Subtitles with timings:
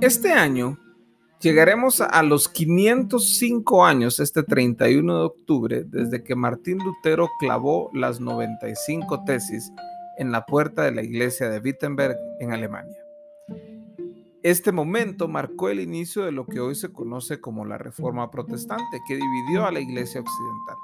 [0.00, 0.76] Este año
[1.40, 8.20] llegaremos a los 505 años, este 31 de octubre, desde que Martín Lutero clavó las
[8.20, 9.72] 95 tesis
[10.18, 12.96] en la puerta de la iglesia de Wittenberg en Alemania.
[14.42, 19.00] Este momento marcó el inicio de lo que hoy se conoce como la Reforma Protestante,
[19.06, 20.76] que dividió a la iglesia occidental.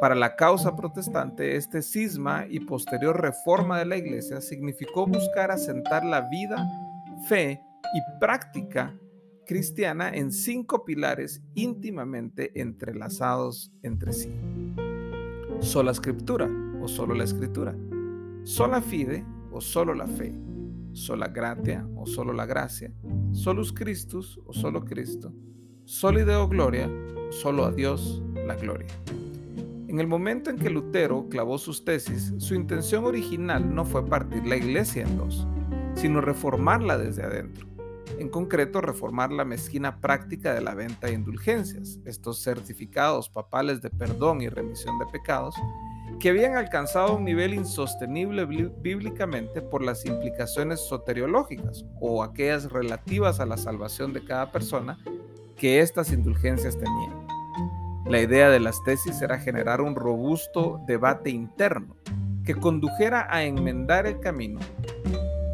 [0.00, 6.04] Para la causa protestante, este cisma y posterior reforma de la iglesia significó buscar asentar
[6.04, 6.66] la vida,
[7.28, 8.98] fe y práctica
[9.46, 14.32] cristiana en cinco pilares íntimamente entrelazados entre sí.
[15.60, 16.48] Sola escritura
[16.80, 17.76] o solo la escritura.
[18.44, 20.34] Sola fide o solo la fe.
[20.92, 22.92] Sola gratia o solo la gracia.
[23.32, 25.32] Solus Christus o solo Cristo.
[25.84, 26.90] Soli Deo Gloria
[27.30, 28.88] solo a Dios la gloria.
[29.88, 34.46] En el momento en que Lutero clavó sus tesis, su intención original no fue partir
[34.46, 35.46] la iglesia en dos,
[35.94, 37.71] sino reformarla desde adentro
[38.18, 43.90] en concreto reformar la mezquina práctica de la venta de indulgencias, estos certificados papales de
[43.90, 45.54] perdón y remisión de pecados,
[46.20, 53.46] que habían alcanzado un nivel insostenible bíblicamente por las implicaciones soteriológicas o aquellas relativas a
[53.46, 54.98] la salvación de cada persona
[55.56, 57.26] que estas indulgencias tenían.
[58.06, 61.96] La idea de las tesis era generar un robusto debate interno
[62.44, 64.60] que condujera a enmendar el camino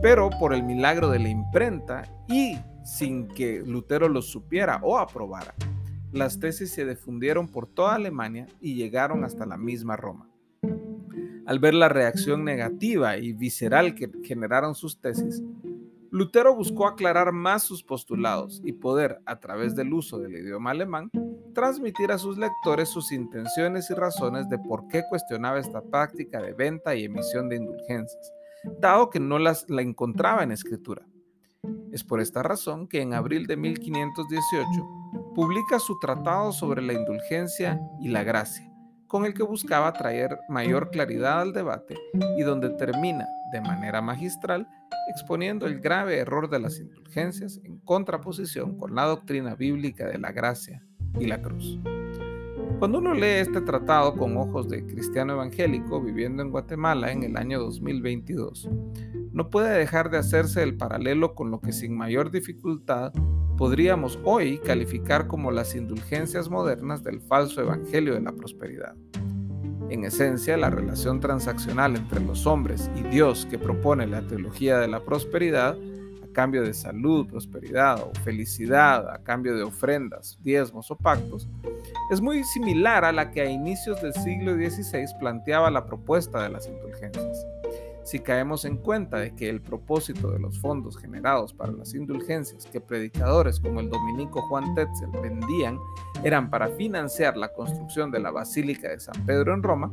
[0.00, 5.54] pero por el milagro de la imprenta y sin que Lutero lo supiera o aprobara,
[6.12, 10.30] las tesis se difundieron por toda Alemania y llegaron hasta la misma Roma.
[11.46, 15.42] Al ver la reacción negativa y visceral que generaron sus tesis,
[16.10, 21.10] Lutero buscó aclarar más sus postulados y poder, a través del uso del idioma alemán,
[21.54, 26.54] transmitir a sus lectores sus intenciones y razones de por qué cuestionaba esta práctica de
[26.54, 28.32] venta y emisión de indulgencias,
[28.80, 31.06] dado que no las, la encontraba en escritura.
[31.92, 34.68] Es por esta razón que en abril de 1518
[35.34, 38.70] publica su tratado sobre la indulgencia y la gracia,
[39.06, 41.96] con el que buscaba traer mayor claridad al debate
[42.36, 44.68] y donde termina de manera magistral
[45.08, 50.32] exponiendo el grave error de las indulgencias en contraposición con la doctrina bíblica de la
[50.32, 50.84] gracia
[51.18, 51.78] y la cruz.
[52.78, 57.36] Cuando uno lee este tratado con ojos de cristiano evangélico viviendo en Guatemala en el
[57.36, 58.68] año 2022,
[59.32, 63.12] no puede dejar de hacerse el paralelo con lo que sin mayor dificultad
[63.56, 68.94] podríamos hoy calificar como las indulgencias modernas del falso evangelio de la prosperidad.
[69.90, 74.86] En esencia, la relación transaccional entre los hombres y Dios que propone la teología de
[74.86, 75.76] la prosperidad
[76.38, 81.48] cambio de salud, prosperidad o felicidad, a cambio de ofrendas, diezmos o pactos,
[82.12, 86.50] es muy similar a la que a inicios del siglo XVI planteaba la propuesta de
[86.50, 87.44] las indulgencias.
[88.04, 92.66] Si caemos en cuenta de que el propósito de los fondos generados para las indulgencias
[92.66, 95.76] que predicadores como el dominico Juan Tetzel vendían
[96.22, 99.90] eran para financiar la construcción de la Basílica de San Pedro en Roma,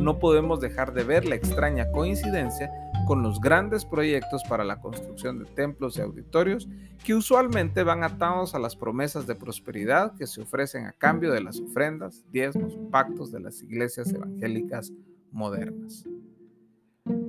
[0.00, 2.70] no podemos dejar de ver la extraña coincidencia
[3.08, 6.68] con los grandes proyectos para la construcción de templos y auditorios
[7.02, 11.40] que usualmente van atados a las promesas de prosperidad que se ofrecen a cambio de
[11.40, 14.92] las ofrendas, diezmos, pactos de las iglesias evangélicas
[15.32, 16.04] modernas.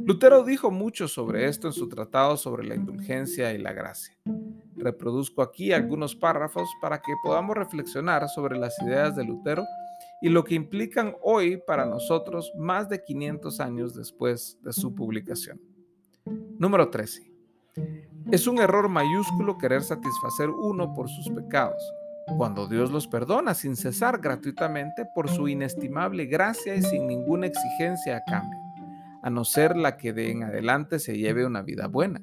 [0.04, 4.18] Lutero dijo mucho sobre esto en su tratado sobre la indulgencia y la gracia.
[4.76, 9.64] Reproduzco aquí algunos párrafos para que podamos reflexionar sobre las ideas de Lutero
[10.22, 15.69] y lo que implican hoy para nosotros más de 500 años después de su publicación.
[16.60, 17.32] Número 13.
[18.32, 21.82] Es un error mayúsculo querer satisfacer uno por sus pecados,
[22.38, 28.18] cuando Dios los perdona sin cesar gratuitamente por su inestimable gracia y sin ninguna exigencia
[28.18, 28.60] a cambio,
[29.24, 32.22] a no ser la que de en adelante se lleve una vida buena.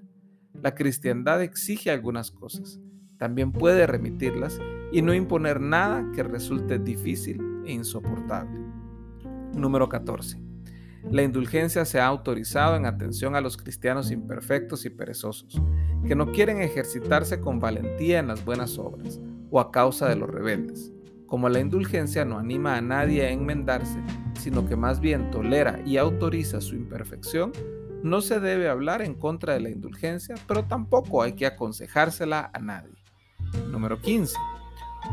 [0.52, 2.78] La cristiandad exige algunas cosas,
[3.16, 4.60] también puede remitirlas
[4.92, 8.60] y no imponer nada que resulte difícil e insoportable.
[9.54, 10.45] Número 14.
[11.10, 15.60] La indulgencia se ha autorizado en atención a los cristianos imperfectos y perezosos,
[16.06, 19.20] que no quieren ejercitarse con valentía en las buenas obras,
[19.50, 20.92] o a causa de los rebeldes.
[21.26, 24.00] Como la indulgencia no anima a nadie a enmendarse,
[24.40, 27.52] sino que más bien tolera y autoriza su imperfección,
[28.02, 32.58] no se debe hablar en contra de la indulgencia, pero tampoco hay que aconsejársela a
[32.58, 32.94] nadie.
[33.70, 34.36] Número 15.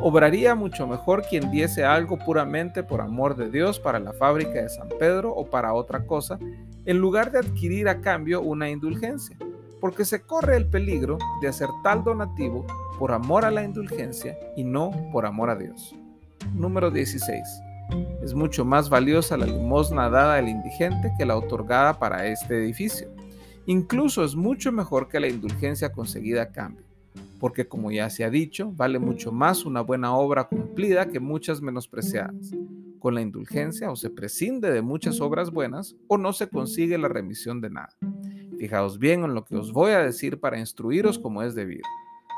[0.02, 4.70] Obraría mucho mejor quien diese algo puramente por amor de Dios para la fábrica de
[4.70, 6.40] San Pedro o para otra cosa,
[6.86, 9.38] en lugar de adquirir a cambio una indulgencia,
[9.80, 12.66] porque se corre el peligro de hacer tal donativo
[12.98, 15.96] por amor a la indulgencia y no por amor a Dios.
[16.54, 17.42] Número 16.
[18.24, 23.10] Es mucho más valiosa la limosna dada al indigente que la otorgada para este edificio.
[23.68, 26.93] Incluso es mucho mejor que la indulgencia conseguida a cambio
[27.44, 31.62] porque como ya se ha dicho, vale mucho más una buena obra cumplida que muchas
[31.62, 32.52] menospreciadas.
[33.00, 37.10] Con la indulgencia o se prescinde de muchas obras buenas o no se consigue la
[37.10, 37.90] remisión de nada.
[38.58, 41.84] Fijaos bien en lo que os voy a decir para instruiros como es debido.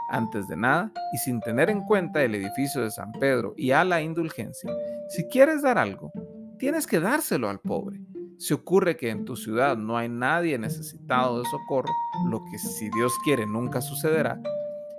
[0.10, 3.84] Antes de nada, y sin tener en cuenta el edificio de San Pedro y a
[3.84, 4.72] la indulgencia,
[5.10, 6.12] si quieres dar algo,
[6.58, 8.01] tienes que dárselo al pobre.
[8.40, 11.94] Si ocurre que en tu ciudad no hay nadie necesitado de socorro,
[12.28, 14.42] lo que si Dios quiere nunca sucederá,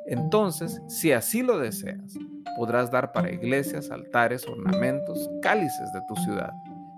[0.06, 2.18] entonces, si así lo deseas,
[2.56, 6.52] podrás dar para iglesias, altares, ornamentos, cálices de tu ciudad.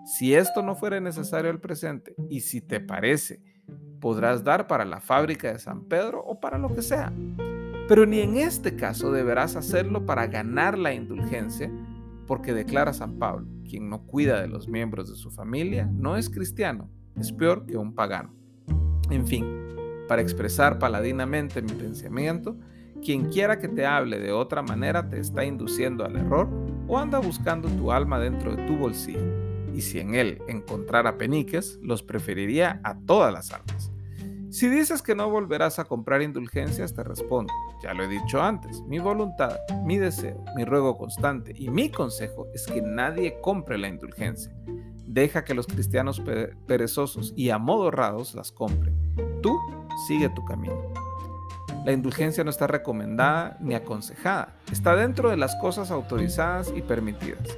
[0.04, 3.42] Si esto no fuera necesario al presente y si te parece,
[4.00, 7.12] podrás dar para la fábrica de San Pedro o para lo que sea.
[7.88, 11.70] Pero ni en este caso deberás hacerlo para ganar la indulgencia,
[12.26, 16.28] porque declara San Pablo, quien no cuida de los miembros de su familia no es
[16.28, 18.34] cristiano, es peor que un pagano.
[19.10, 19.46] En fin,
[20.06, 22.58] para expresar paladinamente mi pensamiento,
[23.04, 26.48] quien quiera que te hable de otra manera te está induciendo al error
[26.86, 29.48] o anda buscando tu alma dentro de tu bolsillo.
[29.74, 33.92] Y si en él encontrara peniques, los preferiría a todas las almas.
[34.50, 37.52] Si dices que no volverás a comprar indulgencias, te respondo,
[37.82, 42.46] ya lo he dicho antes, mi voluntad, mi deseo, mi ruego constante y mi consejo
[42.54, 44.52] es que nadie compre la indulgencia.
[45.06, 46.22] Deja que los cristianos
[46.66, 48.94] perezosos y amodorrados las compren.
[49.42, 49.58] Tú
[50.06, 50.97] sigue tu camino.
[51.84, 57.56] La indulgencia no está recomendada ni aconsejada, está dentro de las cosas autorizadas y permitidas.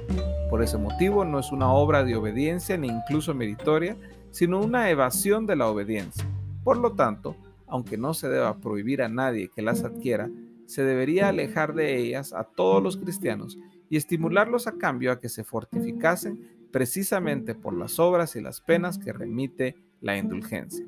[0.49, 3.97] Por ese motivo no es una obra de obediencia ni incluso meritoria,
[4.31, 6.25] sino una evasión de la obediencia.
[6.63, 7.35] Por lo tanto,
[7.67, 10.29] aunque no se deba prohibir a nadie que las adquiera,
[10.65, 13.57] se debería alejar de ellas a todos los cristianos
[13.89, 18.97] y estimularlos a cambio a que se fortificasen precisamente por las obras y las penas
[18.97, 20.85] que remite la indulgencia.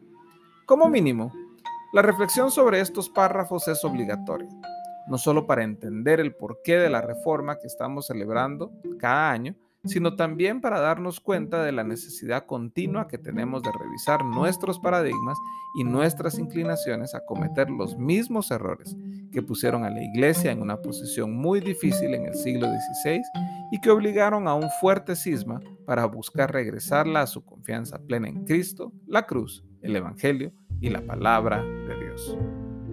[0.65, 1.33] Como mínimo,
[1.93, 4.49] la reflexión sobre estos párrafos es obligatoria,
[5.07, 9.55] no solo para entender el porqué de la reforma que estamos celebrando cada año,
[9.85, 15.37] sino también para darnos cuenta de la necesidad continua que tenemos de revisar nuestros paradigmas
[15.75, 18.95] y nuestras inclinaciones a cometer los mismos errores
[19.31, 23.21] que pusieron a la Iglesia en una posición muy difícil en el siglo XVI
[23.71, 28.45] y que obligaron a un fuerte cisma para buscar regresarla a su confianza plena en
[28.45, 32.37] Cristo, la cruz, el Evangelio y la palabra de Dios.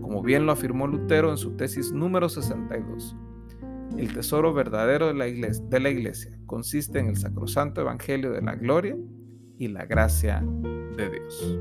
[0.00, 3.16] Como bien lo afirmó Lutero en su tesis número 62,
[3.98, 8.42] el tesoro verdadero de la, iglesia, de la iglesia consiste en el sacrosanto evangelio de
[8.42, 8.96] la gloria
[9.58, 10.40] y la gracia
[10.96, 11.58] de Dios.